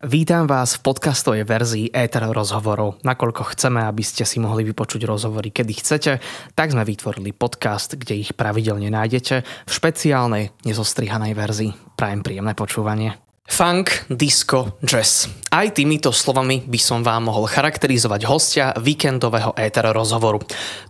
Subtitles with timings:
[0.00, 3.04] Vítam vás v podcastovej verzii Ether rozhovorov.
[3.04, 6.12] Nakoľko chceme, aby ste si mohli vypočuť rozhovory, kedy chcete,
[6.56, 12.00] tak sme vytvorili podcast, kde ich pravidelne nájdete v špeciálnej, nezostrihanej verzii.
[12.00, 13.20] Prajem príjemné počúvanie.
[13.50, 15.26] Funk, disco, jazz.
[15.50, 20.38] Aj týmito slovami by som vám mohol charakterizovať hostia víkendového éter rozhovoru.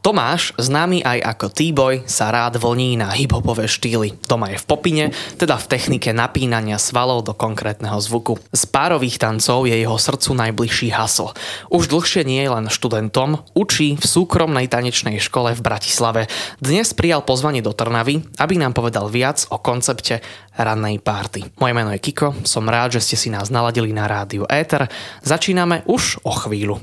[0.04, 4.12] Tomáš, známy aj ako T-boy, sa rád vlní na hiphopové štýly.
[4.28, 5.04] Doma je v popine,
[5.40, 8.36] teda v technike napínania svalov do konkrétneho zvuku.
[8.52, 11.32] Z párových tancov je jeho srdcu najbližší hasl.
[11.72, 16.28] Už dlhšie nie je len študentom, učí v súkromnej tanečnej škole v Bratislave.
[16.60, 20.20] Dnes prijal pozvanie do Trnavy, aby nám povedal viac o koncepte
[20.60, 21.48] rannej párty.
[21.56, 24.90] Moje meno je Kiko, som rád, že ste si nás naladili na rádiu Éter.
[25.22, 26.82] Začíname už o chvíľu.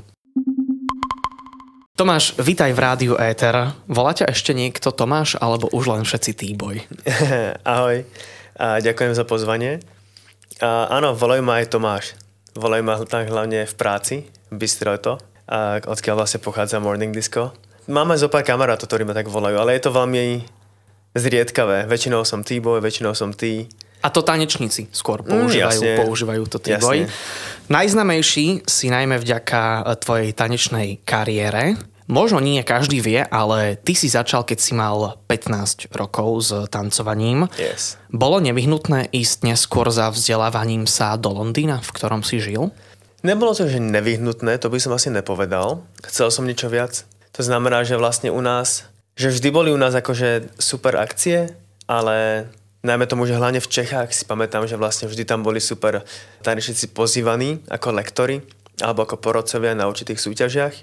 [1.92, 3.76] Tomáš, vítaj v rádiu Éter.
[3.84, 6.80] Volá ťa ešte niekto Tomáš, alebo už len všetci T-boy?
[7.68, 8.08] Ahoj,
[8.56, 9.84] a ďakujem za pozvanie.
[10.64, 12.16] A áno, volajú ma aj Tomáš.
[12.56, 17.52] Volajú ma tak hlavne v práci, v Bystroto, a odkiaľ vlastne pochádza Morning Disco.
[17.90, 20.44] Máme zo pár kamarátov, ktorí ma tak volajú, ale je to veľmi
[21.18, 21.90] zriedkavé.
[21.90, 23.66] Väčšinou som T-boy, väčšinou som T.
[23.98, 27.10] A to tanečníci skôr používajú, mm, používajú to T-boy.
[27.66, 31.74] Najznamejší si najmä vďaka e, tvojej tanečnej kariére.
[32.08, 37.52] Možno nie každý vie, ale ty si začal, keď si mal 15 rokov s tancovaním.
[37.60, 38.00] Yes.
[38.08, 42.72] Bolo nevyhnutné ísť neskôr za vzdelávaním sa do Londýna, v ktorom si žil?
[43.20, 45.84] Nebolo to, že nevyhnutné, to by som asi nepovedal.
[46.06, 47.04] Chcel som niečo viac.
[47.36, 51.52] To znamená, že vlastne u nás, že vždy boli u nás akože super akcie,
[51.84, 52.48] ale
[52.82, 56.02] najmä tomu, že hlavne v Čechách si pamätám, že vlastne vždy tam boli super
[56.42, 58.42] tanečníci pozývaní ako lektory
[58.78, 60.74] alebo ako porodcovia na určitých súťažiach.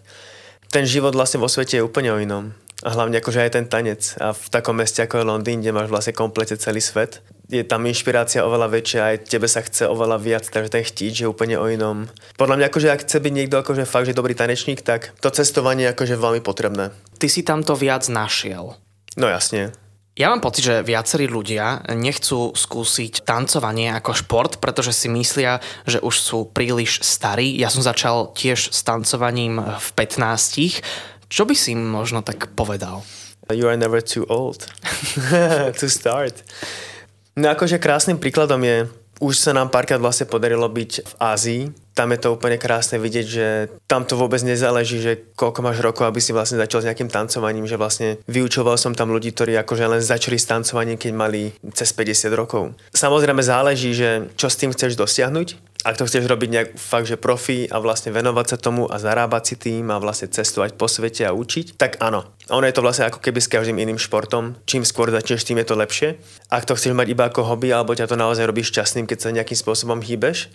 [0.71, 2.51] Ten život vlastne vo svete je úplne o inom.
[2.83, 4.19] A hlavne akože aj ten tanec.
[4.19, 7.85] A v takom meste ako je Londýn, kde máš vlastne komplete celý svet, je tam
[7.85, 11.69] inšpirácia oveľa väčšia, aj tebe sa chce oveľa viac, takže ten chtíč je úplne o
[11.69, 12.09] inom.
[12.41, 15.85] Podľa mňa, akože ak chce byť niekto akože fakt, že dobrý tanečník, tak to cestovanie
[15.85, 16.89] je akože veľmi potrebné.
[17.21, 18.73] Ty si tam to viac našiel.
[19.15, 19.77] No jasne.
[20.15, 25.99] Ja mám pocit, že viacerí ľudia nechcú skúsiť tancovanie ako šport, pretože si myslia, že
[25.99, 27.51] už sú príliš starí.
[27.59, 31.27] Ja som začal tiež s tancovaním v 15.
[31.27, 33.03] Čo by si možno tak povedal?
[33.51, 34.63] You are never too old
[35.83, 36.47] to start.
[37.35, 38.87] No akože krásnym príkladom je,
[39.19, 41.61] už sa nám párkrát vlastne podarilo byť v Ázii,
[41.95, 43.45] tam je to úplne krásne vidieť, že
[43.87, 47.63] tam to vôbec nezáleží, že koľko máš rokov, aby si vlastne začal s nejakým tancovaním,
[47.63, 51.95] že vlastne vyučoval som tam ľudí, ktorí akože len začali s tancovaním, keď mali cez
[51.95, 52.75] 50 rokov.
[52.91, 57.13] Samozrejme záleží, že čo s tým chceš dosiahnuť, ak to chceš robiť nejak fakt, že
[57.13, 61.29] profi a vlastne venovať sa tomu a zarábať si tým a vlastne cestovať po svete
[61.29, 62.25] a učiť, tak áno.
[62.49, 64.57] Ono je to vlastne ako keby s každým iným športom.
[64.65, 66.17] Čím skôr začneš, tým je to lepšie.
[66.49, 69.29] Ak to chceš mať iba ako hobby, alebo ťa to naozaj robí šťastným, keď sa
[69.29, 70.49] nejakým spôsobom hýbeš,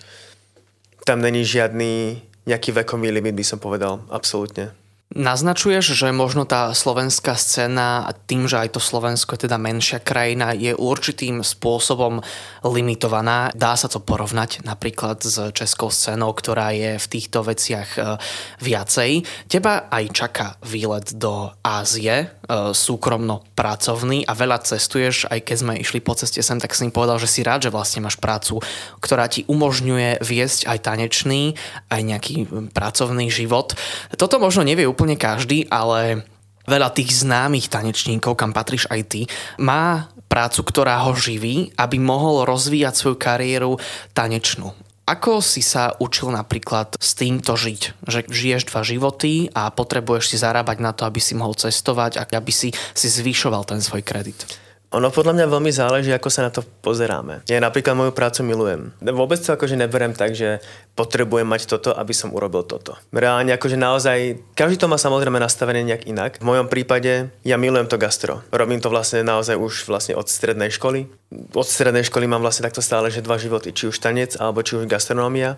[1.04, 4.02] tam není žiadny nejaký vekový limit, by som povedal.
[4.08, 4.72] Absolútne.
[5.10, 10.54] Naznačuješ, že možno tá slovenská scéna, tým, že aj to Slovensko je teda menšia krajina,
[10.54, 12.22] je určitým spôsobom
[12.62, 13.50] limitovaná.
[13.50, 18.22] Dá sa to porovnať napríklad s českou scénou, ktorá je v týchto veciach e,
[18.62, 19.10] viacej.
[19.50, 25.74] Teba aj čaká výlet do Ázie, e, súkromno pracovný a veľa cestuješ, aj keď sme
[25.82, 28.62] išli po ceste sem, tak si mi povedal, že si rád, že vlastne máš prácu,
[29.02, 31.58] ktorá ti umožňuje viesť aj tanečný,
[31.90, 33.74] aj nejaký pracovný život.
[34.14, 36.28] Toto možno nevie úplne každý, ale
[36.68, 39.20] veľa tých známych tanečníkov, kam patríš aj ty,
[39.56, 43.80] má prácu, ktorá ho živí, aby mohol rozvíjať svoju kariéru
[44.12, 44.76] tanečnú.
[45.08, 48.04] Ako si sa učil napríklad s týmto žiť?
[48.04, 52.28] Že žiješ dva životy a potrebuješ si zarábať na to, aby si mohol cestovať a
[52.28, 54.44] aby si, si zvyšoval ten svoj kredit.
[54.90, 57.46] Ono podľa mňa veľmi záleží, ako sa na to pozeráme.
[57.46, 58.90] Ja napríklad moju prácu milujem.
[58.98, 60.58] Vôbec to akože neberiem tak, že
[60.98, 62.98] potrebujem mať toto, aby som urobil toto.
[63.14, 66.42] Reálne akože naozaj, každý to má samozrejme nastavené nejak inak.
[66.42, 68.42] V mojom prípade ja milujem to gastro.
[68.50, 71.06] Robím to vlastne naozaj už vlastne od strednej školy.
[71.54, 74.74] Od strednej školy mám vlastne takto stále, že dva životy, či už tanec, alebo či
[74.74, 75.54] už gastronómia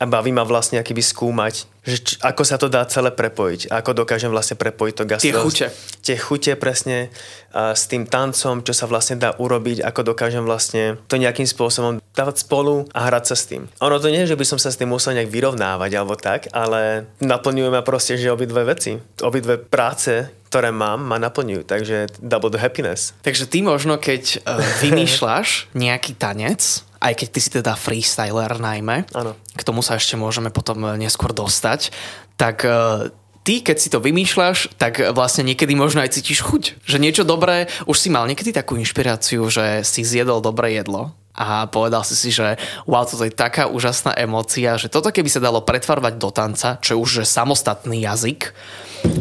[0.00, 3.92] a baví ma vlastne akýby skúmať, že č- ako sa to dá celé prepojiť, ako
[3.92, 5.28] dokážem vlastne prepojiť to gastro.
[5.28, 5.66] Tie chute.
[6.00, 7.12] Tie chute presne
[7.52, 12.00] a s tým tancom, čo sa vlastne dá urobiť, ako dokážem vlastne to nejakým spôsobom
[12.16, 13.68] dávať spolu a hrať sa s tým.
[13.84, 17.10] Ono to nie že by som sa s tým musel nejak vyrovnávať alebo tak, ale
[17.20, 22.58] naplňujú ma proste, že obidve veci, obidve práce, ktoré mám, ma naplňujú, takže double the
[22.58, 23.12] happiness.
[23.20, 29.08] Takže ty možno, keď uh, vymýšľaš nejaký tanec, aj keď ty si teda freestyler najmä,
[29.16, 29.32] ano.
[29.56, 31.92] k tomu sa ešte môžeme potom eh, neskôr dostať,
[32.36, 33.12] tak uh,
[33.44, 36.80] ty, keď si to vymýšľaš, tak vlastne niekedy možno aj cítiš chuť.
[36.88, 41.68] Že niečo dobré, už si mal niekedy takú inšpiráciu, že si zjedol dobré jedlo a
[41.68, 45.64] povedal si si, že wow, toto je taká úžasná emócia, že toto keby sa dalo
[45.64, 48.52] pretvarovať do tanca, čo je už že samostatný jazyk,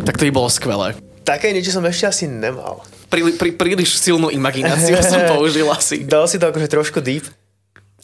[0.03, 0.97] tak to by bolo skvelé.
[1.23, 2.81] Také niečo som ešte asi nemal.
[3.09, 6.05] Prí, prí, príliš silnú imagináciu som použil asi.
[6.05, 7.29] Dal si to akože trošku deep.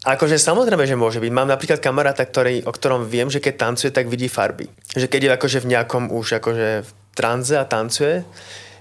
[0.06, 1.32] Akože samozrejme, že môže byť.
[1.34, 4.70] Mám napríklad kamaráta, ktorý, o ktorom viem, že keď tancuje, tak vidí farby.
[4.94, 8.22] Že keď je akože v nejakom už akože v tranze a tancuje,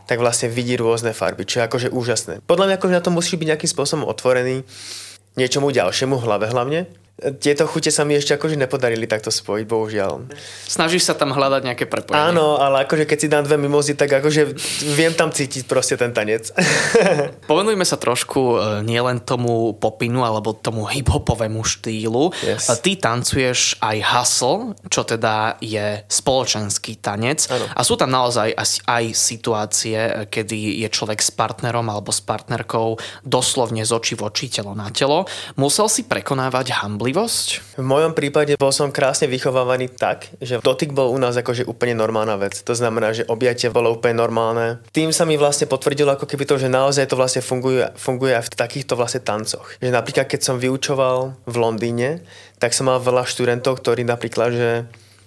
[0.05, 2.44] tak vlastne vidí rôzne farby, čo je akože úžasné.
[2.44, 4.69] Podľa mňa akože na to musí byť nejakým spôsobom otvorený
[5.41, 6.85] niečomu ďalšiemu, hlave hlavne
[7.15, 10.35] tieto chute sa mi ešte akože nepodarili takto spojiť, bohužiaľ.
[10.67, 12.35] Snažíš sa tam hľadať nejaké prepojenie.
[12.35, 14.51] Áno, ale akože keď si dám dve mimozy, tak akože
[14.99, 16.51] viem tam cítiť proste ten tanec.
[17.51, 22.35] Povenujme sa trošku e, nielen tomu popinu alebo tomu hip-hopovému štýlu.
[22.43, 22.67] Yes.
[22.67, 27.47] E, ty tancuješ aj hustle, čo teda je spoločenský tanec.
[27.47, 27.71] Áno.
[27.79, 28.59] A sú tam naozaj
[28.91, 34.27] aj situácie, e, kedy je človek s partnerom alebo s partnerkou doslovne z očí v
[34.27, 35.31] oči, telo na telo.
[35.55, 37.77] Musel si prekonávať hamble starostlivosť?
[37.77, 41.93] V mojom prípade bol som krásne vychovávaný tak, že dotyk bol u nás akože úplne
[41.93, 42.56] normálna vec.
[42.65, 44.81] To znamená, že objatie bolo úplne normálne.
[44.89, 48.49] Tým sa mi vlastne potvrdilo ako keby to, že naozaj to vlastne funguje, funguje aj
[48.49, 49.77] v takýchto vlastne tancoch.
[49.85, 52.25] Že napríklad keď som vyučoval v Londýne,
[52.56, 54.71] tak som mal veľa študentov, ktorí napríklad, že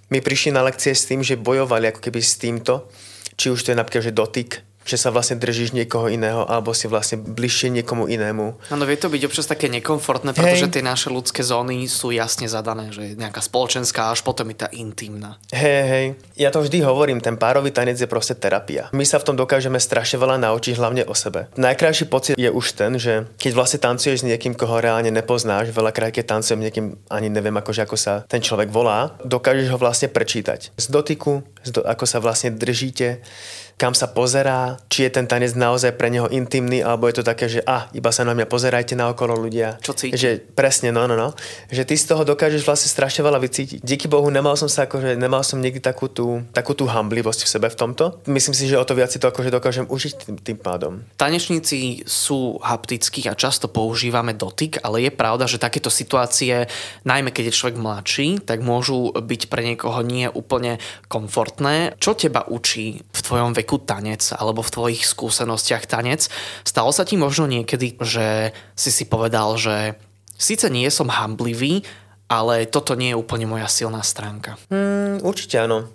[0.09, 2.89] mi prišli na lekcie s tým, že bojovali ako keby s týmto,
[3.37, 4.49] či už to je napríklad, že dotyk,
[4.87, 8.71] že sa vlastne držíš niekoho iného alebo si vlastne bližšie niekomu inému.
[8.71, 10.73] Áno, vie to byť občas také nekomfortné, pretože hey.
[10.79, 14.71] tie naše ľudské zóny sú jasne zadané, že je nejaká spoločenská, až potom je tá
[14.71, 15.35] intimná.
[15.51, 16.05] Hej, hej,
[16.39, 18.87] ja to vždy hovorím, ten párový tanec je proste terapia.
[18.95, 21.51] My sa v tom dokážeme strašne veľa naučiť, hlavne o sebe.
[21.59, 26.15] Najkrajší pocit je už ten, že keď vlastne tancuješ s niekým, koho reálne nepoznáš, veľakrát
[26.15, 30.71] keď tancujem niekým, ani neviem akože ako sa ten človek volá, dokážeš ho vlastne prečítať.
[30.79, 33.19] Z dotyku, z do, ako sa vlastne držíte,
[33.77, 37.45] kam sa pozerá, či je ten tanec naozaj pre neho intimný, alebo je to také,
[37.45, 39.77] že a, ah, iba sa na mňa pozerajte na okolo ľudia.
[39.85, 40.17] Čo cíti?
[40.17, 41.37] Že presne, no, no, no.
[41.69, 43.85] Že ty z toho dokážeš vlastne strašne veľa vycítiť.
[43.85, 47.49] Díky Bohu nemal som sa akože, nemal som niekdy takú tú, takú tú hamblivosť v
[47.53, 48.17] sebe v tomto.
[48.25, 51.05] Myslím si, že o to viac si to akože dokážem užiť tým, tým pádom.
[51.13, 56.65] Tanečníci sú haptickí a často používame dotyk, ale je pravda, že takéto situácie,
[57.05, 61.93] najmä keď je človek mladší, tak môžu byť pre niekoho nie úplne komfortné.
[62.01, 66.31] Čo teba učí tvojom veku tanec alebo v tvojich skúsenostiach tanec.
[66.63, 69.99] Stalo sa ti možno niekedy, že si si povedal, že
[70.39, 71.83] síce nie som hamblivý,
[72.31, 74.59] ale toto nie je úplne moja silná stránka.
[74.71, 75.87] Hmm, určite áno.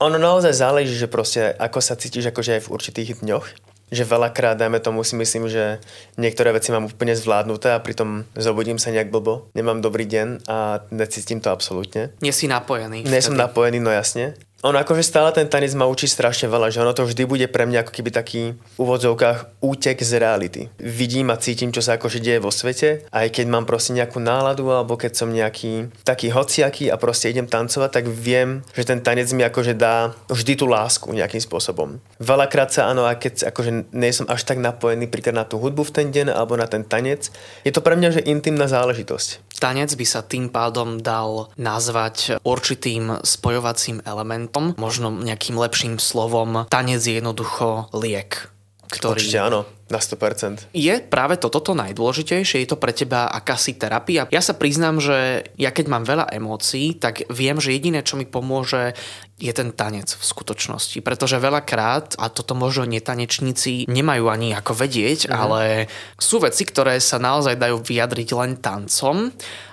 [0.00, 3.46] Ono naozaj záleží, že proste ako sa cítiš akože aj v určitých dňoch.
[3.90, 5.82] Že veľakrát, dajme tomu, si myslím, že
[6.14, 10.86] niektoré veci mám úplne zvládnuté a pritom zobudím sa nejak blbo, nemám dobrý deň a
[10.94, 12.14] necítim to absolútne.
[12.22, 13.02] Nie si napojený.
[13.02, 14.38] Nie som napojený, no jasne.
[14.60, 17.64] On akože stále ten tanec ma učí strašne veľa, že ono to vždy bude pre
[17.64, 20.62] mňa ako keby taký v úvodzovkách útek z reality.
[20.76, 24.68] Vidím a cítim, čo sa akože deje vo svete, aj keď mám proste nejakú náladu
[24.68, 29.32] alebo keď som nejaký taký hociaký a proste idem tancovať, tak viem, že ten tanec
[29.32, 31.96] mi akože dá vždy tú lásku nejakým spôsobom.
[32.20, 35.88] Veľakrát sa áno, a keď akože nie som až tak napojený príklad na tú hudbu
[35.88, 37.32] v ten deň alebo na ten tanec,
[37.64, 39.49] je to pre mňa že intimná záležitosť.
[39.60, 46.64] Tanec by sa tým pádom dal nazvať určitým spojovacím elementom, možno nejakým lepším slovom.
[46.72, 48.48] Tanec je jednoducho liek.
[48.90, 49.22] Ktorý...
[49.22, 50.74] Určite áno, na 100%.
[50.74, 52.62] Je práve toto to najdôležitejšie?
[52.62, 54.26] Je to pre teba akási terapia?
[54.34, 58.26] Ja sa priznám, že ja keď mám veľa emócií, tak viem, že jediné, čo mi
[58.26, 58.98] pomôže,
[59.38, 60.98] je ten tanec v skutočnosti.
[61.00, 65.32] Pretože veľakrát, a toto možno netanečníci nemajú ani ako vedieť, mm.
[65.32, 65.86] ale
[66.18, 69.30] sú veci, ktoré sa naozaj dajú vyjadriť len tancom.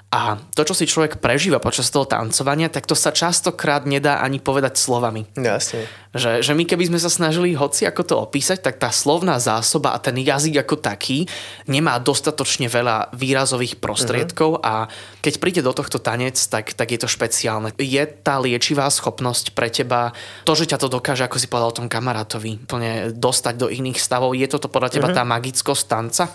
[0.07, 4.39] A to, čo si človek prežíva počas toho tancovania, tak to sa častokrát nedá ani
[4.39, 5.27] povedať slovami.
[5.35, 5.83] Jasne.
[6.15, 9.91] Že, že my keby sme sa snažili hoci ako to opísať, tak tá slovná zásoba
[9.91, 11.27] a ten jazyk ako taký
[11.67, 14.63] nemá dostatočne veľa výrazových prostriedkov uh-huh.
[14.63, 14.87] a
[15.19, 17.75] keď príde do tohto tanec, tak, tak je to špeciálne.
[17.75, 20.15] Je tá liečivá schopnosť pre teba,
[20.47, 23.99] to, že ťa to dokáže, ako si povedal o tom kamarátovi, plne dostať do iných
[23.99, 25.19] stavov, je toto podľa teba uh-huh.
[25.19, 26.31] tá magickosť tanca?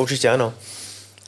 [0.00, 0.56] Určite áno.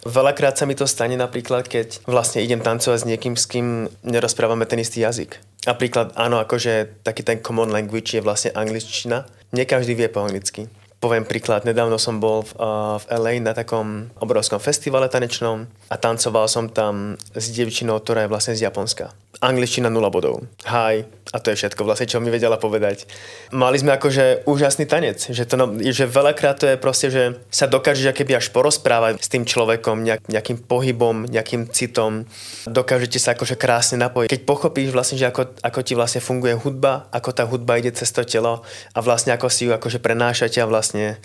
[0.02, 4.66] Veľakrát sa mi to stane napríklad, keď vlastne idem tancovať s niekým, s kým nerozprávame
[4.66, 5.38] ten istý jazyk.
[5.62, 9.30] Napríklad, áno, akože taký ten common language je vlastne angličtina.
[9.54, 10.66] Nie každý vie po anglicky.
[10.99, 15.94] Poviem príklad, nedávno som bol v, uh, v LA na takom obrovskom festivale tanečnom a
[15.99, 19.11] tancoval som tam s dievčinou, ktorá je vlastne z Japonska.
[19.42, 20.46] Angličtina 0 bodov.
[20.70, 21.02] Hi.
[21.32, 23.11] A to je všetko vlastne, čo mi vedela povedať.
[23.50, 25.18] Mali sme akože úžasný tanec.
[25.18, 29.32] Že, to, no, že veľakrát to je proste, že sa dokážeš keby až porozprávať s
[29.32, 32.28] tým človekom nejak, nejakým pohybom, nejakým citom.
[32.68, 34.30] Dokážete sa akože krásne napojiť.
[34.30, 38.14] Keď pochopíš vlastne, že ako, ako ti vlastne funguje hudba, ako tá hudba ide cez
[38.14, 38.62] to telo
[38.94, 41.18] a vlastne ako si ju akože prenášate a vlastne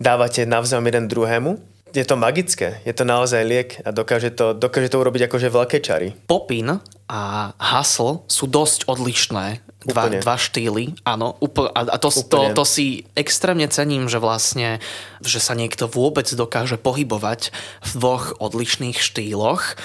[0.00, 4.90] dávate navzájom jeden druhému, je to magické, je to naozaj liek a dokáže to, dokáže
[4.90, 6.14] to urobiť akože veľké čary.
[6.26, 6.78] Popin
[7.10, 7.20] a
[7.58, 9.66] hustle sú dosť odlišné.
[9.80, 10.20] Dva, Úplne.
[10.20, 11.40] dva štýly, áno.
[11.40, 12.52] Úpl- a to, to, Úplne.
[12.52, 14.76] to si extrémne cením, že vlastne,
[15.24, 17.48] že sa niekto vôbec dokáže pohybovať
[17.88, 19.80] v dvoch odlišných štýloch.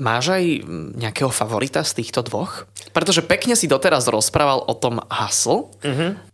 [0.00, 0.44] Máš aj
[0.96, 2.64] nejakého favorita z týchto dvoch?
[2.96, 5.68] Pretože pekne si doteraz rozprával o tom hustle,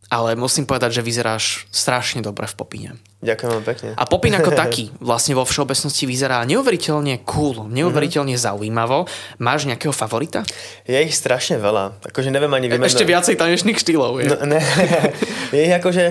[0.07, 2.91] ale musím povedať, že vyzeráš strašne dobre v popine.
[3.27, 3.89] Ďakujem vám pekne.
[3.99, 9.11] A Popin ako taký vlastne vo všeobecnosti vyzerá neuveriteľne cool, neuveriteľne zaujímavo.
[9.43, 10.47] Máš nejakého favorita?
[10.87, 12.07] Je ich strašne veľa.
[12.07, 12.93] Akože neviem ani vymenovať.
[12.95, 14.23] Ešte viacej tanečných štýlov.
[14.23, 14.31] Je.
[14.31, 14.63] No, ne.
[15.57, 16.05] je ich akože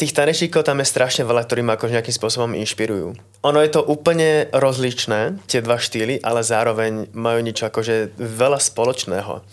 [0.00, 3.12] tých tanečníkov tam je strašne veľa, ktorí ma akože nejakým spôsobom inšpirujú.
[3.44, 9.44] Ono je to úplne rozličné, tie dva štýly, ale zároveň majú niečo akože veľa spoločného.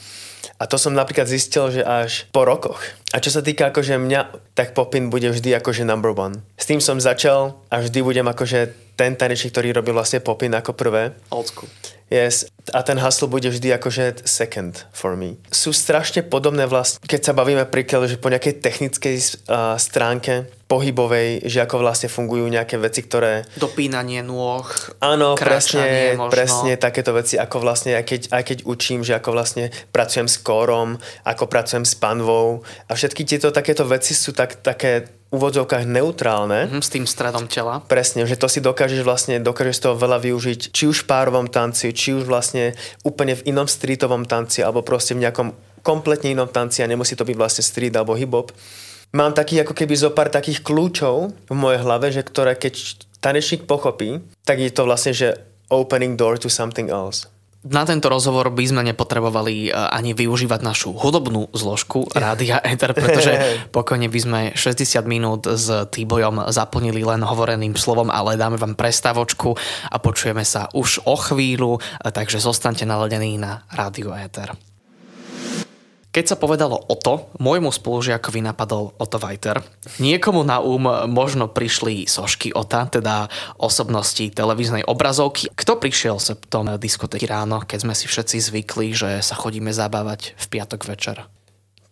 [0.57, 2.81] A to som napríklad zistil, že až po rokoch.
[3.13, 6.41] A čo sa týka akože mňa, tak Popin bude vždy akože number one.
[6.57, 10.73] S tým som začal a vždy budem akože ten tanečník, ktorý robil vlastne Popin ako
[10.73, 11.13] prvé.
[11.29, 11.69] Old school.
[12.07, 15.35] Yes, a ten hustle bude vždy akože second for me.
[15.51, 21.47] Sú strašne podobné vlastne, keď sa bavíme príklad, že po nejakej technickej uh, stránke pohybovej,
[21.47, 23.43] že ako vlastne fungujú nejaké veci, ktoré...
[23.59, 24.67] Dopínanie nôh,
[25.03, 26.31] Áno, presne, možno.
[26.31, 30.39] presne takéto veci, ako vlastne, aj keď, aj keď učím, že ako vlastne pracujem s
[30.39, 36.71] kórom, ako pracujem s panvou a všetky tieto takéto veci sú tak, také úvodzovkách neutrálne.
[36.71, 37.83] Mhm, s tým stredom tela.
[37.85, 41.51] Presne, že to si dokážeš vlastne, dokážeš z toho veľa využiť, či už v párovom
[41.51, 45.51] tanci, či už vlastne úplne v inom streetovom tanci, alebo proste v nejakom
[45.83, 48.51] kompletne inom tanci a nemusí to byť vlastne street alebo hip-hop.
[49.15, 53.63] Mám taký ako keby zo pár takých kľúčov v mojej hlave, že ktoré keď tanečník
[53.63, 55.39] pochopí, tak je to vlastne, že
[55.71, 57.27] opening door to something else.
[57.65, 63.33] Na tento rozhovor by sme nepotrebovali e, ani využívať našu hudobnú zložku Rádia Ether, pretože
[63.75, 69.57] pokojne by sme 60 minút s Týbojom zaplnili len hovoreným slovom, ale dáme vám prestávočku
[69.89, 74.66] a počujeme sa už o chvíľu, e, takže zostaňte naladení na Rádio Ether.
[76.07, 79.61] Keď sa povedalo Oto, môjmu spolužiakovi napadol Otto Vajter.
[80.01, 83.29] Niekomu na um možno prišli sošky Ota, teda
[83.61, 85.51] osobnosti televíznej obrazovky.
[85.53, 90.33] Kto prišiel sa tom diskotéky ráno, keď sme si všetci zvykli, že sa chodíme zabávať
[90.33, 91.27] v piatok večer?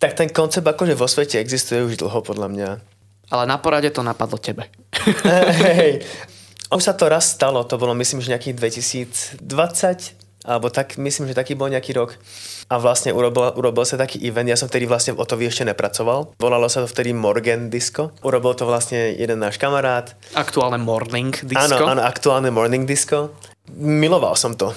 [0.01, 2.69] Tak ten koncept akože vo svete existuje už dlho podľa mňa.
[3.29, 4.69] Ale na porade to napadlo tebe.
[5.79, 6.01] Hej.
[6.73, 8.57] Už sa to raz stalo, to bolo myslím, že nejakých
[9.45, 12.15] 2020, alebo tak, myslím, že taký bol nejaký rok.
[12.69, 16.37] A vlastne urobil, urobil sa taký event, ja som vtedy vlastne o to ešte nepracoval.
[16.37, 18.13] Volalo sa to vtedy Morgan Disco.
[18.21, 20.13] Urobil to vlastne jeden náš kamarát.
[20.37, 21.75] Aktuálne morning disco.
[21.75, 23.33] Áno, áno, aktuálne Morning Disco.
[23.75, 24.71] Miloval som to.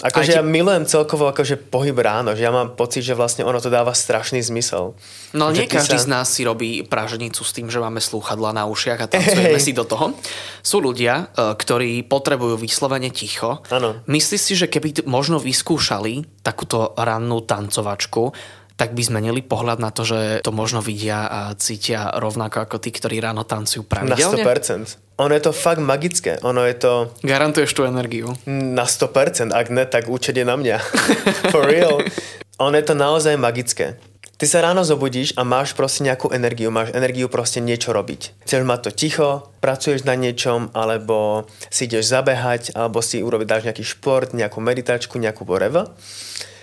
[0.00, 3.60] Akože ti- ja milujem celkovo akože pohyb ráno, že ja mám pocit, že vlastne ono
[3.60, 4.96] to dáva strašný zmysel.
[5.36, 8.64] No nie každý sa- z nás si robí praženicu s tým, že máme slúchadla na
[8.64, 9.64] ušiach a tancujeme Hej.
[9.64, 10.16] si do toho.
[10.64, 13.60] Sú ľudia, e, ktorí potrebujú vyslovene ticho.
[13.68, 14.00] Áno.
[14.08, 18.32] Myslíš si, že keby možno vyskúšali takúto rannú tancovačku,
[18.80, 22.88] tak by zmenili pohľad na to, že to možno vidia a cítia rovnako ako tí,
[22.88, 24.40] ktorí ráno tancujú Na pravidelne?
[24.40, 25.20] 100%.
[25.20, 26.40] Ono je to fakt magické.
[26.40, 28.32] Ono je to Garantuješ tú energiu.
[28.48, 29.52] na 100%.
[29.52, 30.80] Ak ne, tak účet je na mňa.
[31.52, 32.00] For real.
[32.56, 34.00] Ono je to naozaj magické.
[34.40, 38.48] Ty sa ráno zobudíš a máš proste nejakú energiu, máš energiu proste niečo robiť.
[38.48, 39.28] Chceš mať to ticho,
[39.60, 45.20] pracuješ na niečom, alebo si ideš zabehať, alebo si urobiť dáš nejaký šport, nejakú meditačku,
[45.20, 45.92] nejakú whatever.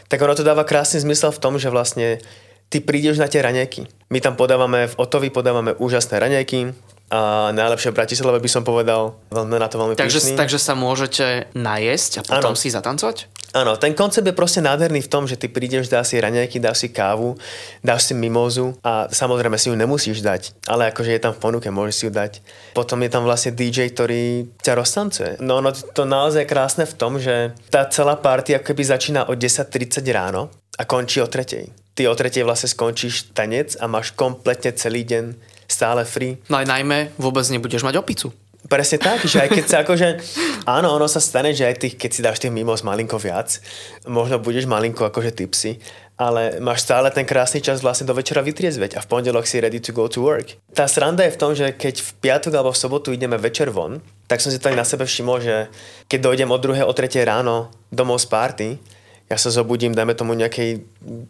[0.08, 2.24] Tak ono to dáva krásny zmysel v tom, že vlastne
[2.72, 3.88] ty prídeš na tie raňajky.
[4.12, 6.72] My tam podávame, v Otovi podávame úžasné raňajky
[7.08, 10.36] a najlepšie v Bratislave by som povedal, veľmi na to veľmi Takže, pyšný.
[10.36, 12.60] takže sa môžete najesť a potom Áno.
[12.60, 13.32] si zatancovať?
[13.56, 16.84] Áno, ten koncept je proste nádherný v tom, že ty prídeš, dáš si raňajky, dáš
[16.84, 17.40] si kávu,
[17.80, 21.68] dáš si mimozu a samozrejme si ju nemusíš dať, ale akože je tam v ponuke,
[21.72, 22.44] môžeš si ju dať.
[22.76, 25.32] Potom je tam vlastne DJ, ktorý ťa roztancuje.
[25.40, 29.32] No ono to naozaj je krásne v tom, že tá celá party ako keby začína
[29.32, 31.96] o 10.30 ráno a končí o 3.
[31.98, 32.46] Ty o 3.
[32.46, 35.34] vlastne skončíš tanec a máš kompletne celý deň
[35.66, 36.38] stále free.
[36.48, 38.30] No aj najmä vôbec nebudeš mať opicu.
[38.68, 40.08] Presne tak, že aj keď sa akože...
[40.68, 43.64] Áno, ono sa stane, že aj tých, keď si dáš tých mimos malinko viac,
[44.04, 45.80] možno budeš malinko akože tipsy,
[46.20, 49.78] ale máš stále ten krásny čas vlastne do večera vytriezveť a v pondelok si ready
[49.78, 50.58] to go to work.
[50.74, 54.02] Tá sranda je v tom, že keď v piatok alebo v sobotu ideme večer von,
[54.26, 55.70] tak som si tak na sebe všimol, že
[56.10, 56.84] keď dojdem od 2.
[56.84, 57.22] o 3.
[57.24, 58.68] ráno domov z party,
[59.28, 60.82] ja sa zobudím, dajme tomu nejakej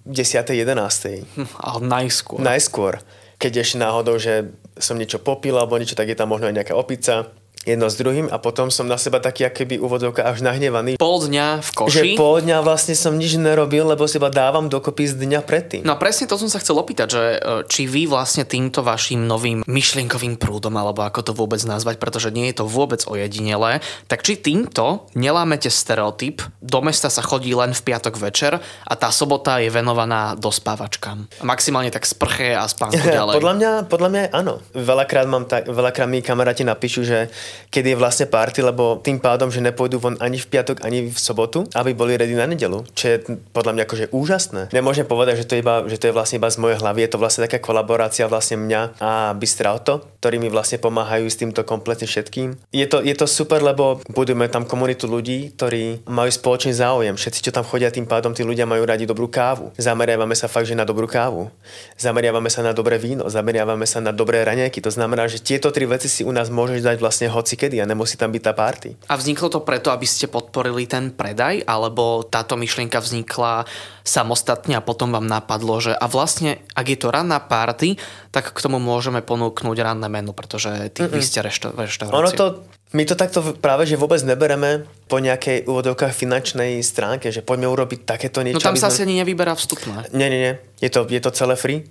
[0.06, 0.08] 10.
[0.08, 1.36] 11.
[1.36, 2.38] Hm, Ale najskôr.
[2.40, 2.94] Najskôr,
[3.42, 6.74] keď ešte náhodou, že som niečo popil alebo niečo, tak je tam možno aj nejaká
[6.74, 7.32] opica.
[7.68, 10.96] Jedno s druhým a potom som na seba taký akéby úvodovka až nahnevaný.
[10.96, 11.92] Pol dňa v koši.
[11.92, 15.84] Že pol dňa vlastne som nič nerobil, lebo si iba dávam dokopy z dňa predtým.
[15.84, 19.68] No presne to som sa chcel opýtať, že e, či vy vlastne týmto vašim novým
[19.68, 24.40] myšlienkovým prúdom, alebo ako to vôbec nazvať, pretože nie je to vôbec ojedinelé, tak či
[24.40, 29.68] týmto nelámete stereotyp, do mesta sa chodí len v piatok večer a tá sobota je
[29.68, 31.44] venovaná dospávačkám.
[31.44, 33.36] Maximálne tak sprche a spánku ďalej.
[33.36, 34.64] podľa mňa, podľa mňa áno.
[34.72, 37.28] Veľakrát, mám tak, veľakrát mi kamaráti napíšu, že
[37.70, 41.18] kedy je vlastne party, lebo tým pádom, že nepôjdu von ani v piatok, ani v
[41.18, 42.84] sobotu, aby boli ready na nedelu.
[42.94, 43.18] Čo je
[43.54, 44.62] podľa mňa akože úžasné.
[44.74, 47.00] Nemôžem povedať, že to, je iba, že to je vlastne iba z mojej hlavy.
[47.06, 51.40] Je to vlastne taká kolaborácia vlastne mňa a Bystra Auto, ktorí mi vlastne pomáhajú s
[51.40, 52.60] týmto kompletne všetkým.
[52.74, 57.16] Je to, je to super, lebo budujeme tam komunitu ľudí, ktorí majú spoločný záujem.
[57.16, 59.72] Všetci, čo tam chodia, tým pádom tí ľudia majú radi dobrú kávu.
[59.80, 61.48] Zameriavame sa fakt, že na dobrú kávu.
[61.96, 64.84] Zameriavame sa na dobré víno, zameriavame sa na dobré raňajky.
[64.84, 67.88] To znamená, že tieto tri veci si u nás môžeš dať vlastne hoci kedy a
[67.88, 68.90] nemusí tam byť tá party.
[69.08, 73.64] A vzniklo to preto, aby ste podporili ten predaj, alebo táto myšlienka vznikla
[74.04, 77.96] samostatne a potom vám napadlo, že a vlastne, ak je to ranná party,
[78.36, 82.12] tak k tomu môžeme ponúknuť ranné menu, pretože ty, vy ste reštaurácia.
[82.12, 87.44] Ono to, my to takto práve, že vôbec nebereme po nejakej úvodovkách finančnej stránke, že
[87.44, 88.64] poďme urobiť takéto niečo.
[88.64, 88.96] No tam sa sme...
[88.96, 90.08] asi ani nevyberá vstupné.
[90.16, 90.54] Nie, nie, nie.
[90.80, 91.84] Je to, je to celé free.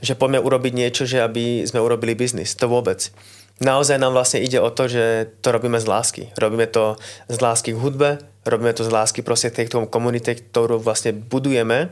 [0.00, 2.56] Že poďme urobiť niečo, že aby sme urobili biznis.
[2.56, 3.12] To vôbec.
[3.58, 6.22] Naozaj nám vlastne ide o to, že to robíme z lásky.
[6.38, 6.94] Robíme to
[7.26, 11.90] z lásky k hudbe, robíme to z lásky proste tej komunite, ktorú vlastne budujeme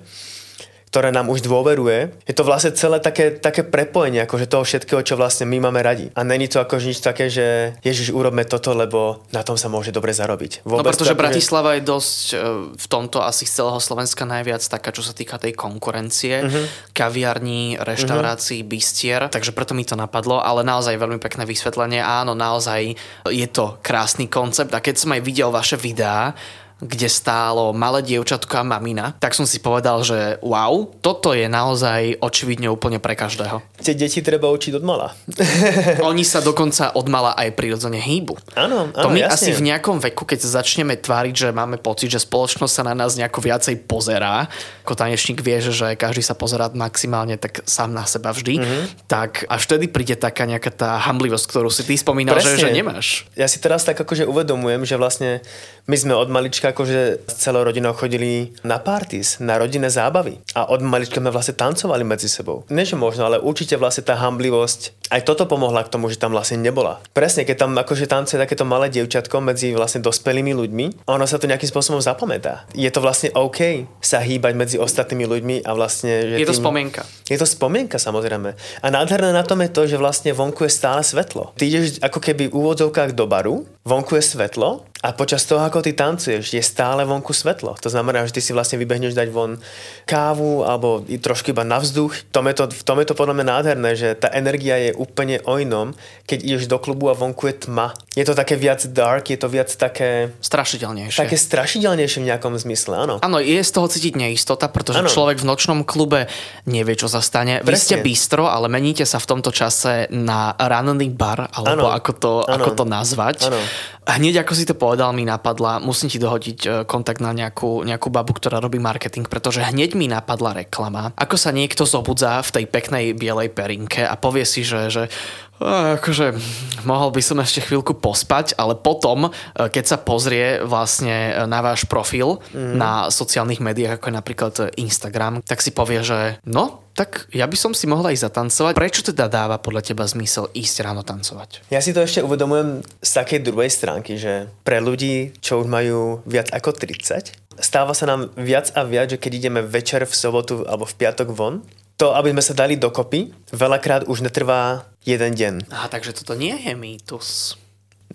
[0.96, 2.08] ktoré nám už dôveruje.
[2.24, 6.08] Je to vlastne celé také, také prepojenie akože toho všetkého, čo vlastne my máme radi.
[6.16, 9.92] A není to ako nič také, že Ježiš, urobme toto, lebo na tom sa môže
[9.92, 10.64] dobre zarobiť.
[10.64, 12.36] No, Vôbec no pretože to, Bratislava je dosť e,
[12.80, 16.64] v tomto asi z celého Slovenska najviac taká, čo sa týka tej konkurencie, uh-huh.
[16.96, 18.72] kaviarní, reštaurácií, uh-huh.
[18.72, 22.00] bistier, takže preto mi to napadlo, ale naozaj veľmi pekné vysvetlenie.
[22.00, 22.96] Áno, naozaj
[23.28, 26.32] je to krásny koncept a keď som aj videl vaše videá,
[26.76, 32.20] kde stálo malé dievčatko a mamina, tak som si povedal, že wow, toto je naozaj
[32.20, 33.64] očividne úplne pre každého.
[33.80, 35.16] Tie deti treba učiť od mala.
[36.10, 38.36] Oni sa dokonca od mala aj prirodzene hýbu.
[38.52, 39.32] Áno, áno, To my jasne.
[39.32, 42.92] asi v nejakom veku, keď sa začneme tváriť, že máme pocit, že spoločnosť sa na
[42.92, 44.44] nás nejako viacej pozerá,
[44.84, 48.82] ako tanečník vie, že každý sa pozerá maximálne tak sám na seba vždy, mm-hmm.
[49.08, 53.24] tak až vtedy príde taká nejaká tá hamblivosť, ktorú si ty spomínal, že, že nemáš.
[53.32, 55.40] Ja si teraz tak akože uvedomujem, že vlastne
[55.88, 60.42] my sme od malička malička akože s celou rodinou chodili na parties, na rodinné zábavy.
[60.58, 62.66] A od malička sme vlastne tancovali medzi sebou.
[62.70, 66.34] Nie, že možno, ale určite vlastne tá hamblivosť aj toto pomohla k tomu, že tam
[66.34, 66.98] vlastne nebola.
[67.14, 71.46] Presne, keď tam akože tancuje takéto malé dievčatko medzi vlastne dospelými ľuďmi, ono sa to
[71.46, 72.66] nejakým spôsobom zapamätá.
[72.74, 76.34] Je to vlastne OK sa hýbať medzi ostatnými ľuďmi a vlastne...
[76.34, 76.64] Že je to tým...
[76.66, 77.02] spomienka.
[77.30, 78.50] Je to spomienka samozrejme.
[78.82, 81.54] A nádherné na tom je to, že vlastne vonku je stále svetlo.
[81.54, 85.86] Ty ideš ako keby v úvodzovkách do baru, vonku je svetlo a počas toho, ako
[85.86, 87.78] ty tancuješ, je stále vonku svetlo.
[87.78, 89.54] To znamená, že ty si vlastne vybehneš dať von
[90.02, 92.26] kávu alebo trošku iba na vzduch.
[92.26, 94.98] V tom je to, v tom je to podľa mňa nádherné, že tá energia je
[94.98, 95.94] úplne o inom,
[96.26, 97.94] keď ideš do klubu a vonku je tma.
[98.18, 100.34] Je to také viac dark, je to viac také...
[100.42, 101.22] Strašidelnejšie.
[101.22, 103.14] Také strašidelnejšie v nejakom zmysle, áno.
[103.22, 105.12] Áno, je z toho cítiť neistota, pretože ano.
[105.12, 106.26] človek v nočnom klube
[106.66, 107.62] nevie, čo sa stane.
[107.62, 107.70] Presne.
[107.70, 112.32] Vy ste bistro, ale meníte sa v tomto čase na ranný bar, alebo ako to,
[112.42, 113.46] ako to nazvať.
[113.46, 113.60] Ano.
[114.06, 118.08] Hneď ako si to povedal, mi napadla, musím ti dohodiť e, kontakt na nejakú, nejakú
[118.08, 121.12] babu, ktorá robí marketing, pretože hneď mi napadla reklama.
[121.14, 125.12] Ako sa niekto zobudzá v tej peknej bielej perinke a povie si, že, že
[125.60, 126.36] Akože
[126.84, 131.88] mohol by som ešte chvíľku pospať, ale potom, e, keď sa pozrie vlastne na váš
[131.88, 132.76] profil mm.
[132.76, 137.56] na sociálnych médiách, ako je napríklad Instagram, tak si povie, že no, tak ja by
[137.60, 138.72] som si mohla ísť zatancovať.
[138.72, 141.68] Prečo teda dáva podľa teba zmysel ísť ráno tancovať?
[141.68, 146.24] Ja si to ešte uvedomujem z takej druhej stránky, že pre ľudí, čo už majú
[146.24, 150.64] viac ako 30, stáva sa nám viac a viac, že keď ideme večer v sobotu
[150.64, 151.60] alebo v piatok von,
[151.96, 155.54] to, aby sme sa dali dokopy, veľakrát už netrvá jeden deň.
[155.72, 157.56] Aha, takže toto nie je mýtus.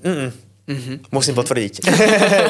[0.01, 0.29] Mm-mm.
[0.69, 0.97] Mm-hmm.
[1.17, 1.73] Musím potvrdiť.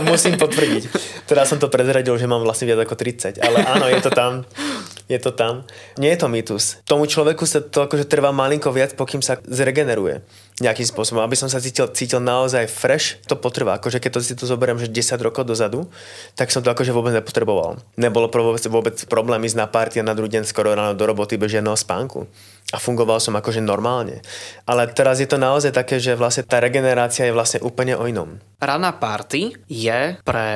[0.04, 0.84] Musím potvrdiť.
[1.26, 4.44] Teraz som to prezradil, že mám vlastne viac ako 30, ale áno, je to tam.
[5.08, 5.67] Je to tam.
[6.00, 6.80] Nie je to mýtus.
[6.88, 10.24] Tomu človeku sa to akože trvá malinko viac, pokým sa zregeneruje
[10.62, 11.26] nejakým spôsobom.
[11.26, 13.82] Aby som sa cítil, cítil naozaj fresh, to potrvá.
[13.82, 15.89] Akože keď to si to zoberiem, že 10 rokov dozadu,
[16.38, 17.82] tak som to akože vôbec nepotreboval.
[17.97, 21.36] Nebolo vôbec, vôbec problém ísť na party a na druhý deň skoro ráno do roboty
[21.36, 22.30] bez žiadneho spánku.
[22.71, 24.24] A fungoval som akože normálne.
[24.63, 28.39] Ale teraz je to naozaj také, že vlastne tá regenerácia je vlastne úplne o inom.
[28.62, 30.47] Rana party je pre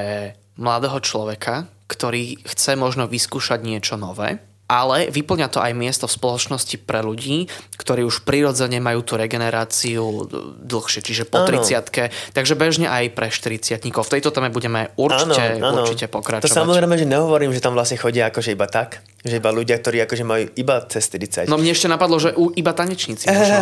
[0.56, 6.76] mladého človeka, ktorý chce možno vyskúšať niečo nové, ale vyplňa to aj miesto v spoločnosti
[6.82, 7.46] pre ľudí,
[7.78, 10.26] ktorí už prirodzene majú tú regeneráciu
[10.66, 15.70] dlhšie, čiže po 30 takže bežne aj pre 40 V tejto téme budeme určite, ano,
[15.70, 15.82] ano.
[15.86, 16.50] určite pokračovať.
[16.50, 20.02] To samozrejme, že nehovorím, že tam vlastne chodia akože iba tak, že iba ľudia, ktorí
[20.02, 21.46] akože majú iba cez 30.
[21.46, 23.58] No mne ešte napadlo, že iba tanečníci možno.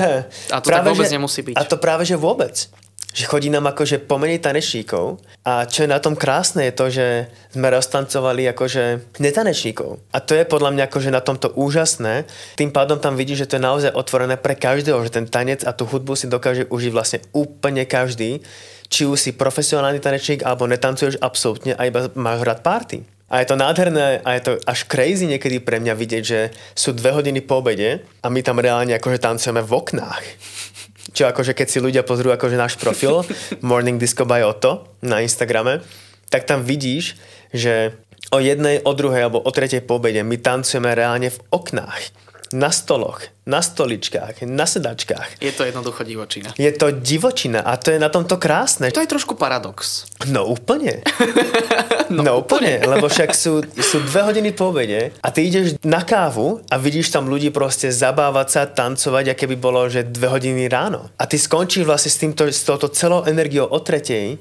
[0.55, 1.55] A to práve, tak vôbec že, nemusí byť.
[1.59, 2.71] A to práve, že vôbec
[3.13, 7.05] že chodí nám akože pomenej tanečníkov a čo je na tom krásne je to, že
[7.53, 10.01] sme roztancovali akože netanečníkov.
[10.09, 12.25] A to je podľa mňa akože na tomto úžasné.
[12.57, 15.77] Tým pádom tam vidí, že to je naozaj otvorené pre každého, že ten tanec a
[15.77, 18.41] tú hudbu si dokáže užiť vlastne úplne každý.
[18.89, 22.97] Či už si profesionálny tanečník alebo netancuješ absolútne a iba máš hrať party.
[23.33, 26.93] A je to nádherné a je to až crazy niekedy pre mňa vidieť, že sú
[26.93, 30.25] dve hodiny po obede a my tam reálne akože tancujeme v oknách.
[31.11, 33.27] Čo akože keď si ľudia pozrú akože náš profil
[33.67, 35.83] Morning Disco by Otto na Instagrame,
[36.31, 37.19] tak tam vidíš,
[37.51, 37.99] že
[38.31, 42.22] o jednej, o druhej alebo o tretej pobede my tancujeme reálne v oknách
[42.53, 45.41] na stoloch, na stoličkách, na sedačkách.
[45.41, 46.53] Je to jednoducho divočina.
[46.53, 48.93] Je to divočina a to je na tomto krásne.
[48.93, 50.05] To je trošku paradox.
[50.29, 51.01] No úplne.
[52.13, 56.05] no, no úplne, lebo však sú, sú dve hodiny po obede a ty ideš na
[56.05, 60.69] kávu a vidíš tam ľudí proste zabávať sa, tancovať, aké by bolo, že dve hodiny
[60.69, 61.09] ráno.
[61.17, 64.37] A ty skončíš vlastne s, týmto, s touto celou energiou o tretej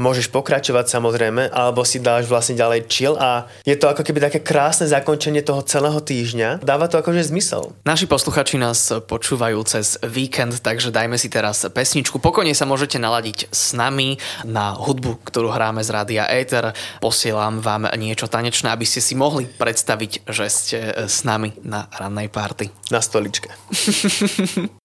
[0.00, 4.40] môžeš pokračovať samozrejme, alebo si dáš vlastne ďalej chill a je to ako keby také
[4.40, 6.64] krásne zakončenie toho celého týždňa.
[6.64, 7.76] Dáva to akože zmysel.
[7.84, 12.16] Naši posluchači nás počúvajú cez víkend, takže dajme si teraz pesničku.
[12.16, 14.16] Pokojne sa môžete naladiť s nami
[14.48, 16.72] na hudbu, ktorú hráme z Rádia Ether.
[17.04, 22.32] Posielam vám niečo tanečné, aby ste si mohli predstaviť, že ste s nami na rannej
[22.32, 22.72] party.
[22.88, 23.52] Na stoličke.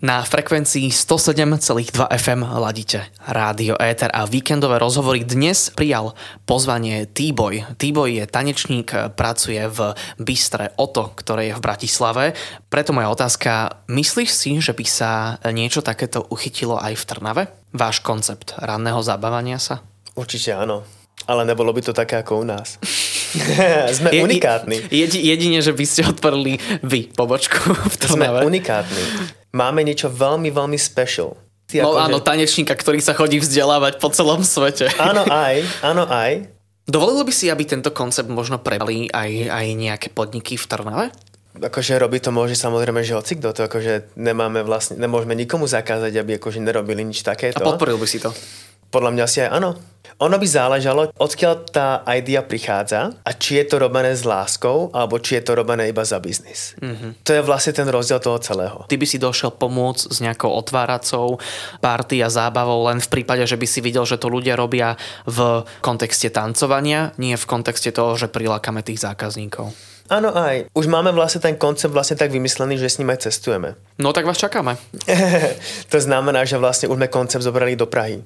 [0.00, 6.16] Na frekvencii 107,2 FM ladíte Rádio Éter a víkendové rozhovory dnes prijal
[6.48, 7.76] pozvanie T-Boy.
[7.76, 12.24] T-Boy je tanečník, pracuje v Bystre Oto, ktoré je v Bratislave.
[12.72, 17.42] Preto moja otázka, myslíš si, že by sa niečo takéto uchytilo aj v Trnave?
[17.76, 19.84] Váš koncept ranného zabávania sa?
[20.16, 20.80] Určite áno,
[21.28, 22.80] ale nebolo by to také ako u nás.
[24.00, 24.80] Sme je, unikátni.
[24.88, 28.48] Jedi, jedine, že by ste otvorili vy pobočku v Trnave.
[28.48, 29.36] Sme unikátni.
[29.50, 31.34] Máme niečo veľmi, veľmi special.
[31.70, 32.26] Ty no áno, že...
[32.26, 34.90] tanečníka, ktorý sa chodí vzdelávať po celom svete.
[34.98, 36.50] Áno aj, áno aj.
[36.90, 41.06] Dovolilo by si, aby tento koncept možno prebali aj, aj nejaké podniky v Trnave?
[41.50, 46.14] Akože robiť to môže samozrejme, že hoci kto to, akože nemáme vlastne, nemôžeme nikomu zakázať,
[46.18, 47.62] aby akože nerobili nič takéto.
[47.62, 48.30] A podporil by si to?
[48.90, 49.78] Podľa mňa si aj áno.
[50.20, 55.16] Ono by záležalo, odkiaľ tá idea prichádza a či je to robené s láskou, alebo
[55.16, 56.76] či je to robené iba za biznis.
[56.76, 57.24] Mm-hmm.
[57.24, 58.84] To je vlastne ten rozdiel toho celého.
[58.84, 61.40] Ty by si došiel pomôcť s nejakou otváracou
[61.80, 65.64] party a zábavou len v prípade, že by si videl, že to ľudia robia v
[65.80, 69.72] kontexte tancovania, nie v kontexte toho, že prilákame tých zákazníkov.
[70.10, 70.68] Áno aj.
[70.74, 73.78] Už máme vlastne ten koncept vlastne tak vymyslený, že s ním aj cestujeme.
[74.02, 74.74] No tak vás čakáme.
[75.92, 78.20] to znamená, že vlastne už sme koncept zobrali do Prahy.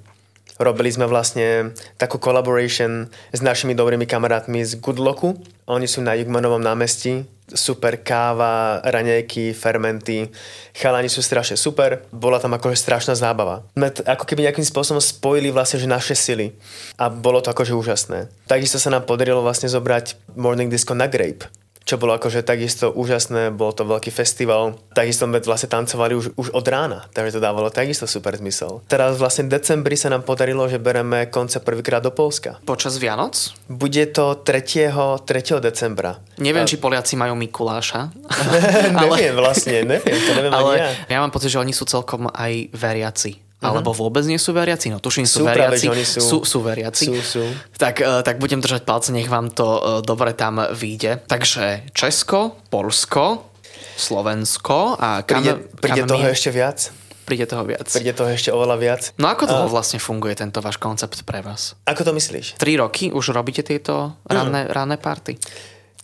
[0.55, 5.35] Robili sme vlastne takú collaboration s našimi dobrými kamarátmi z Goodlocku.
[5.67, 7.27] Oni sú na Jugmanovom námestí.
[7.51, 10.31] Super káva, raňajky, fermenty.
[10.73, 12.07] Chalani sú strašne super.
[12.15, 13.67] Bola tam akože strašná zábava.
[13.75, 16.55] Sme ako keby nejakým spôsobom spojili vlastne že naše sily.
[17.03, 18.31] A bolo to akože úžasné.
[18.47, 21.51] Takisto sa nám podarilo vlastne zobrať Morning Disco na Grape
[21.85, 24.81] čo bolo akože takisto úžasné, bol to veľký festival.
[24.97, 28.81] Takisto sme vlastne tancovali už, už od rána, takže to dávalo takisto super zmysel.
[28.89, 32.57] Teraz vlastne v decembri sa nám podarilo, že bereme konce prvýkrát do Polska.
[32.65, 33.53] Počas Vianoc?
[33.69, 34.97] Bude to 3.
[35.29, 35.61] 3.
[35.61, 36.17] decembra.
[36.41, 36.69] Neviem, A...
[36.69, 38.09] či Poliaci majú Mikuláša.
[39.05, 40.89] neviem vlastne, neviem, to neviem ale ani ja.
[41.13, 43.44] ja mám pocit, že oni sú celkom aj veriaci.
[43.65, 44.93] Alebo vôbec nie sú veriaci?
[44.93, 45.87] No tuším, sú, sú veriaci.
[45.89, 47.05] Práve, sú, sú, sú veriaci.
[47.09, 47.45] Sú, sú.
[47.81, 51.25] Tak, uh, tak budem držať palce, nech vám to uh, dobre tam vyjde.
[51.25, 53.49] Takže Česko, Polsko,
[53.97, 56.35] Slovensko a kam, príde, príde kam toho my...
[56.35, 56.79] ešte viac?
[57.25, 57.89] Príde toho viac.
[57.89, 59.03] Príde toho ešte oveľa viac.
[59.17, 61.73] No ako dlho uh, vlastne funguje tento váš koncept pre vás?
[61.89, 62.61] Ako to myslíš?
[62.61, 64.71] Tri roky už robíte tieto ranné, mm.
[64.77, 65.41] ranné party?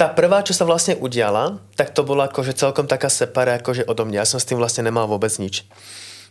[0.01, 4.09] Tá prvá, čo sa vlastne udiala, tak to bola akože celkom taká separa akože odo
[4.09, 4.25] mňa.
[4.25, 5.69] Ja som s tým vlastne nemal vôbec nič.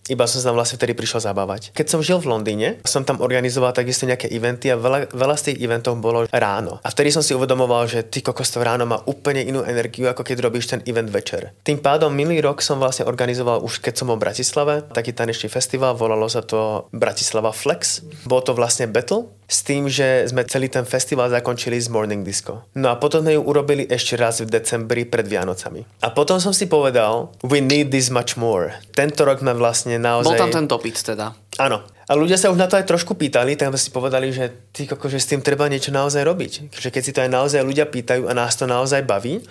[0.09, 1.69] Iba som sa tam vlastne vtedy prišiel zabávať.
[1.77, 5.53] Keď som žil v Londýne, som tam organizoval takisto nejaké eventy a veľa, veľa z
[5.53, 6.81] tých eventov bolo ráno.
[6.81, 10.25] A vtedy som si uvedomoval, že ty kokos to ráno má úplne inú energiu, ako
[10.25, 11.53] keď robíš ten event večer.
[11.61, 15.47] Tým pádom minulý rok som vlastne organizoval už keď som bol v Bratislave, taký tanečný
[15.47, 18.01] festival, volalo sa to Bratislava Flex.
[18.25, 22.69] Bol to vlastne battle, s tým, že sme celý ten festival zakončili s Morning Disco.
[22.77, 26.05] No a potom sme ju urobili ešte raz v decembri pred Vianocami.
[26.05, 28.77] A potom som si povedal, we need this much more.
[28.93, 30.37] Tento rok sme vlastne naozaj...
[30.37, 31.33] Bol tam ten dopyt teda.
[31.57, 31.81] Áno.
[32.09, 34.85] A ľudia sa už na to aj trošku pýtali, tak sme si povedali, že ty
[34.85, 36.73] koko, že s tým treba niečo naozaj robiť.
[36.73, 39.41] Že keď si to aj naozaj ľudia pýtajú a nás to naozaj baví,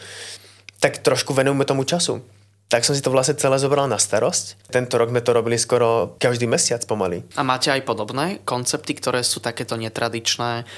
[0.78, 2.22] tak trošku venujeme tomu času.
[2.68, 4.68] Tak som si to vlastne celé zobral na starosť.
[4.68, 7.24] Tento rok sme to robili skoro každý mesiac pomaly.
[7.40, 10.68] A máte aj podobné koncepty, ktoré sú takéto netradičné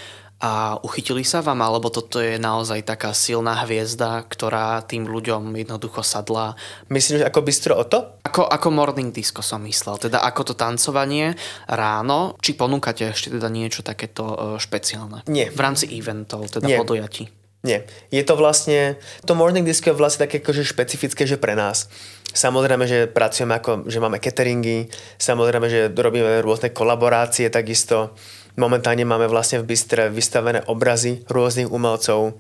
[0.40, 6.00] a uchytili sa vám, alebo toto je naozaj taká silná hviezda, ktorá tým ľuďom jednoducho
[6.00, 6.57] sadla?
[6.88, 8.16] Myslím, že ako bistro o to?
[8.24, 11.37] Ako, ako morning disco som myslel, teda ako to tancovanie
[11.68, 15.29] ráno, či ponúkate ešte teda niečo takéto e, špeciálne?
[15.29, 15.53] Nie.
[15.53, 16.81] V rámci eventov, teda Nie.
[16.81, 17.39] podujatí?
[17.60, 17.84] Nie.
[18.08, 18.96] Je to vlastne,
[19.28, 21.92] to morning disco je vlastne také akože špecifické, že pre nás.
[22.32, 24.88] Samozrejme, že pracujeme ako, že máme cateringy,
[25.20, 28.16] samozrejme, že robíme rôzne kolaborácie takisto.
[28.56, 32.38] Momentálne máme vlastne v Bystre vystavené obrazy rôznych umelcov,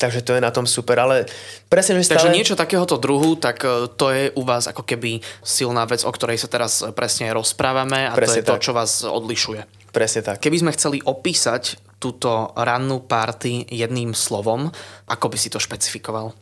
[0.00, 1.28] takže to je na tom super, ale
[1.68, 2.36] presne, že Takže stále...
[2.36, 6.40] niečo takéhoto druhu, tak e, to je u vás ako keby silná vec, o ktorej
[6.40, 8.64] sa teraz presne rozprávame a Presne to je to, tak.
[8.64, 9.79] čo vás odlišuje.
[9.90, 10.38] Presne tak.
[10.38, 14.70] Keby sme chceli opísať túto rannú party jedným slovom,
[15.10, 16.32] ako by si to špecifikoval?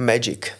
[0.00, 0.56] Magic.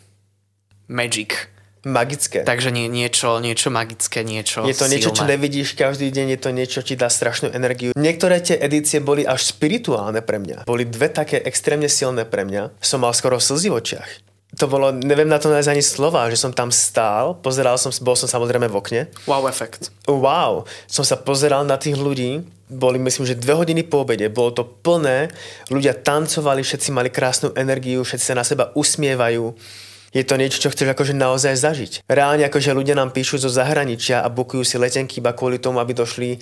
[0.93, 1.53] Magic.
[1.83, 2.47] Magické.
[2.47, 5.35] Takže nie, niečo, niečo magické, niečo Je to niečo, čo silné.
[5.35, 7.91] nevidíš každý deň, je to niečo, čo ti dá strašnú energiu.
[7.99, 10.63] Niektoré tie edície boli až spirituálne pre mňa.
[10.63, 12.79] Boli dve také extrémne silné pre mňa.
[12.79, 14.11] Som mal skoro slzy v očiach.
[14.63, 18.15] To bolo, neviem na to nájsť ani slova, že som tam stál, pozeral som, bol
[18.15, 19.01] som samozrejme v okne.
[19.27, 19.91] Wow efekt.
[20.07, 24.55] Wow, som sa pozeral na tých ľudí, boli myslím, že dve hodiny po obede, bolo
[24.55, 25.35] to plné,
[25.67, 29.51] ľudia tancovali, všetci mali krásnu energiu, všetci sa na seba usmievajú.
[30.13, 31.93] Je to niečo, čo chceš akože naozaj zažiť.
[32.05, 35.97] Reálne akože ľudia nám píšu zo zahraničia a bukujú si letenky iba kvôli tomu, aby
[35.97, 36.37] došli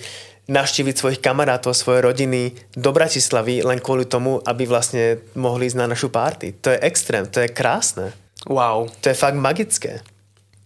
[0.49, 5.89] navštíviť svojich kamarátov, svoje rodiny do Bratislavy len kvôli tomu, aby vlastne mohli ísť na
[5.91, 6.57] našu party.
[6.65, 8.15] To je extrém, to je krásne.
[8.49, 8.89] Wow.
[9.05, 10.01] To je fakt magické.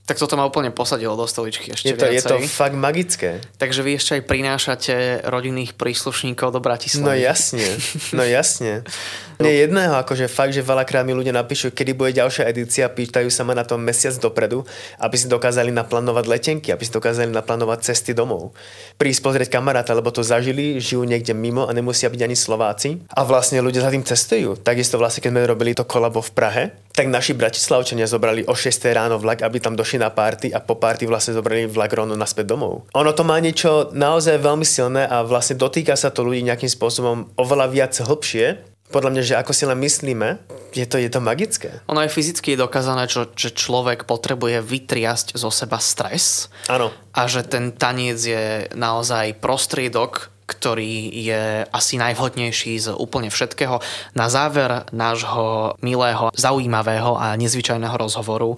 [0.06, 2.46] Tak toto ma úplne posadilo do stoličky ešte Je to, je to viacej.
[2.48, 3.42] fakt magické.
[3.58, 4.94] Takže vy ešte aj prinášate
[5.26, 7.20] rodinných príslušníkov do No Bratislavy.
[7.20, 7.66] jasne,
[8.14, 8.86] no jasne.
[9.36, 13.44] Nie jedného, akože fakt, že veľakrát mi ľudia napíšu, kedy bude ďalšia edícia, pýtajú sa
[13.44, 14.64] ma na to mesiac dopredu,
[14.96, 18.56] aby si dokázali naplánovať letenky, aby si dokázali naplánovať cesty domov.
[18.96, 23.04] Prísť pozrieť kamaráta, lebo to zažili, žijú niekde mimo a nemusia byť ani Slováci.
[23.12, 24.56] A vlastne ľudia za tým cestujú.
[24.56, 26.64] Takisto vlastne, keď sme robili to kolabo v Prahe,
[26.96, 30.76] tak naši bratislavčania zobrali o 6 ráno vlak, aby tam došli na party a po
[30.76, 32.84] party vlastne zobrali vlak rovno naspäť domov.
[32.92, 37.32] Ono to má niečo naozaj veľmi silné a vlastne dotýka sa to ľudí nejakým spôsobom
[37.40, 38.76] oveľa viac hlbšie.
[38.86, 40.38] Podľa mňa, že ako si len myslíme,
[40.78, 41.82] je to, je to magické.
[41.90, 46.94] Ono aj fyzicky je dokázané, čo, že človek potrebuje vytriasť zo seba stres Áno.
[47.18, 53.82] a že ten taniec je naozaj prostriedok, ktorý je asi najvhodnejší z úplne všetkého.
[54.14, 58.58] Na záver nášho milého, zaujímavého a nezvyčajného rozhovoru e,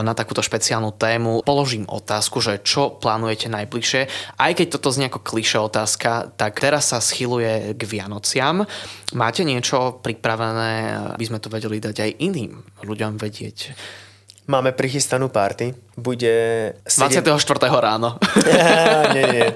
[0.00, 4.02] na takúto špeciálnu tému položím otázku, že čo plánujete najbližšie.
[4.40, 8.64] Aj keď toto znie ako kliše otázka, tak teraz sa schyluje k Vianociam.
[9.12, 13.76] Máte niečo pripravené, aby sme to vedeli dať aj iným ľuďom vedieť?
[14.46, 15.74] Máme prichystanú party.
[15.98, 16.30] Bude...
[16.86, 17.26] 24.
[17.76, 18.14] ráno.
[19.14, 19.48] nie, nie.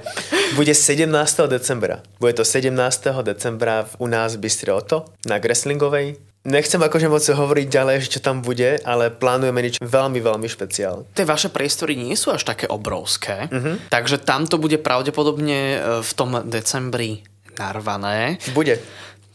[0.55, 1.07] Bude 17.
[1.47, 2.03] decembra.
[2.19, 2.75] Bude to 17.
[3.23, 6.19] decembra u nás v Bystre Oto na Greslingovej.
[6.41, 11.05] Nechcem akože moc hovoriť ďalej, že čo tam bude, ale plánujeme niečo veľmi, veľmi špeciál.
[11.13, 13.55] Tie vaše priestory nie sú až také obrovské, Mhm.
[13.55, 13.77] uh-huh.
[13.93, 17.21] takže tam to bude pravdepodobne e, v tom decembri
[17.61, 18.41] narvané.
[18.57, 18.81] Bude.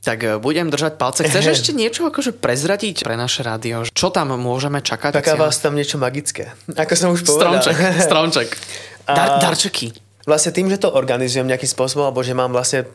[0.06, 1.26] Tak e, budem držať palce.
[1.26, 3.90] Chceš ešte niečo akože prezradiť pre naše rádio?
[3.90, 5.18] Čo tam môžeme čakať?
[5.18, 5.50] Ciano?
[5.50, 6.54] vás tam niečo magické.
[6.70, 7.58] Ako som už povedal.
[7.58, 7.76] Stromček,
[8.08, 8.50] stromček.
[9.10, 9.98] Dar, darčeky.
[10.30, 12.86] Vlastne tým, že to organizujem nejakým spôsobom, alebo že mám vlastne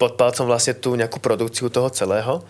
[0.00, 2.40] pod palcom vlastne tú nejakú produkciu toho celého,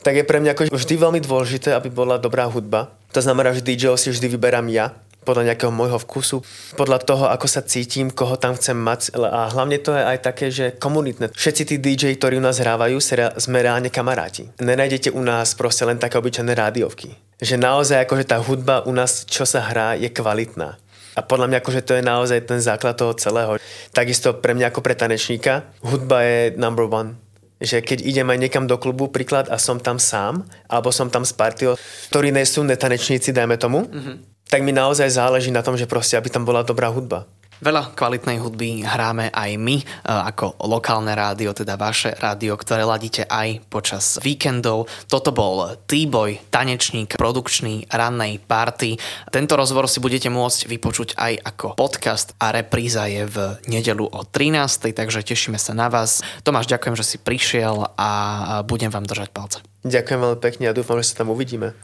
[0.00, 2.92] tak je pre mňa ako vždy veľmi dôležité, aby bola dobrá hudba.
[3.12, 6.40] To znamená, že DJ si vždy vyberám ja, podľa nejakého môjho vkusu,
[6.74, 9.14] podľa toho, ako sa cítim, koho tam chcem mať.
[9.16, 11.32] A hlavne to je aj také, že komunitné.
[11.32, 12.96] Všetci tí DJ, ktorí u nás hrávajú,
[13.36, 14.48] sme reálne kamaráti.
[14.60, 17.14] Nenájdete u nás proste len také obyčajné rádiovky.
[17.40, 20.80] Že naozaj akože tá hudba u nás, čo sa hrá, je kvalitná.
[21.18, 23.58] A podľa mňa akože to je naozaj ten základ toho celého.
[23.90, 27.30] Takisto pre mňa ako pre tanečníka, hudba je number one
[27.60, 31.28] že keď idem aj niekam do klubu, príklad, a som tam sám, alebo som tam
[31.28, 31.76] s partiou,
[32.08, 34.16] ktorí nie sú netanečníci, dajme tomu, mm-hmm.
[34.50, 37.30] Tak mi naozaj záleží na tom, že proste, aby tam bola dobrá hudba.
[37.60, 43.28] Veľa kvalitnej hudby hráme aj my, e, ako lokálne rádio, teda vaše rádio, ktoré ladíte
[43.28, 44.88] aj počas víkendov.
[45.12, 48.96] Toto bol T-Boy, tanečník produkčný rannej party.
[49.28, 53.36] Tento rozhovor si budete môcť vypočuť aj ako podcast a repríza je v
[53.68, 54.96] nedelu o 13.
[54.96, 56.24] Takže tešíme sa na vás.
[56.40, 58.08] Tomáš, ďakujem, že si prišiel a
[58.64, 59.60] budem vám držať palce.
[59.84, 61.76] Ďakujem veľmi pekne a dúfam, že sa tam uvidíme.